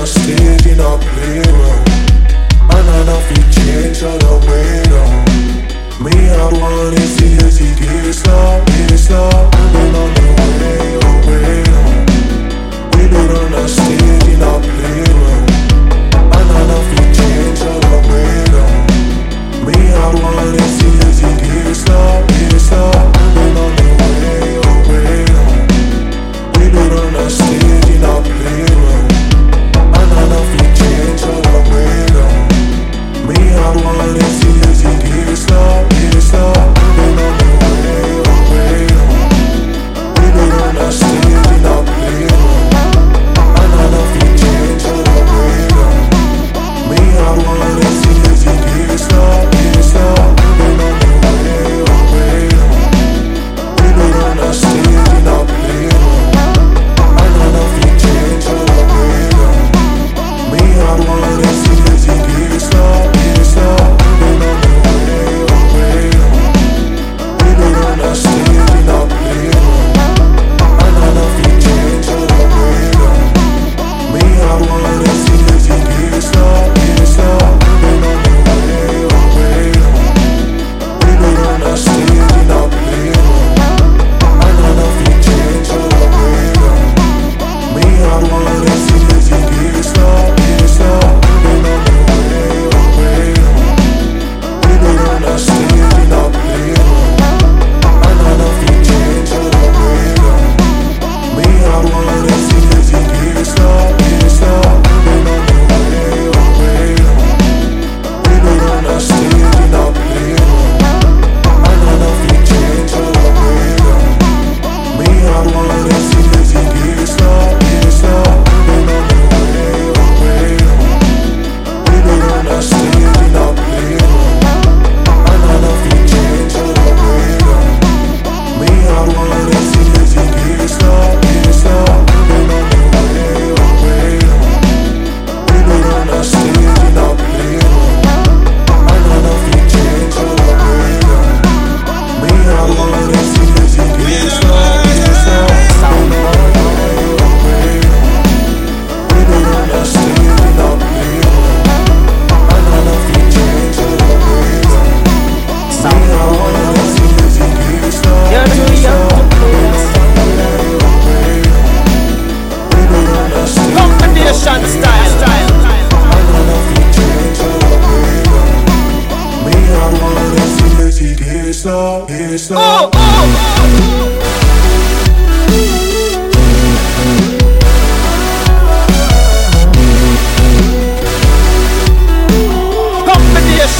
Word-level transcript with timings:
not 0.00 0.08
steady, 0.08 0.74
not 0.76 0.98
clearer. 0.98 1.76
And 2.72 2.88
I 2.88 3.04
know 3.04 3.20
if 3.20 3.28
you 3.36 3.44
change 3.52 4.00
the 4.00 4.32
way, 4.46 4.82
no. 4.88 5.02
Me, 6.02 6.14
easy. 7.20 8.49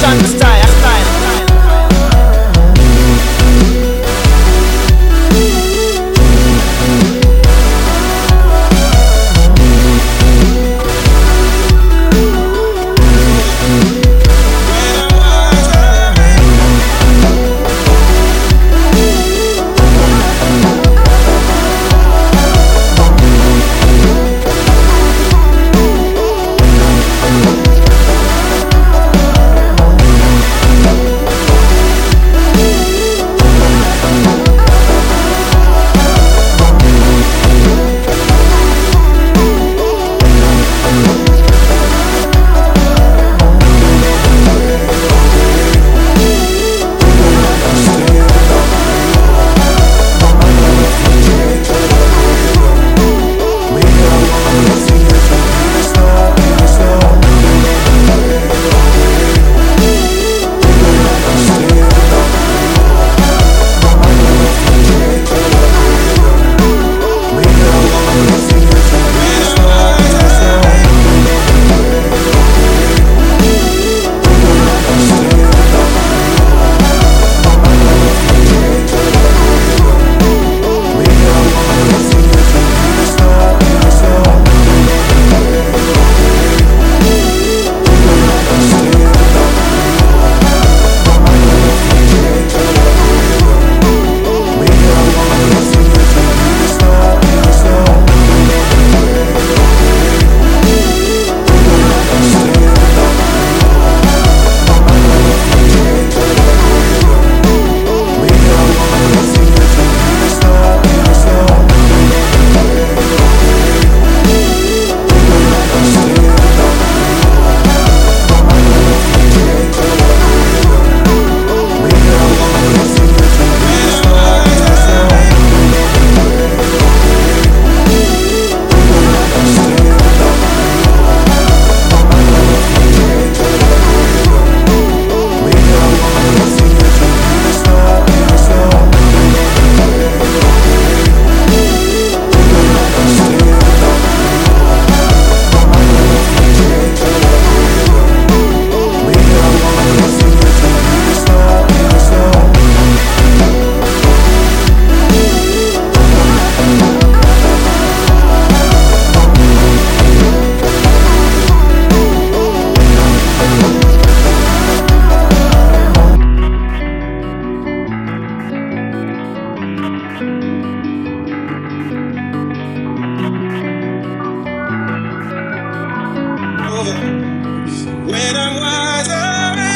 sun's 0.01 0.33
time. 0.41 0.60